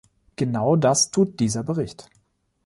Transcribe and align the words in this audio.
Genau 0.35 0.75
das 0.77 1.11
tut 1.11 1.39
dieser 1.39 1.61
Bericht. 1.61 2.09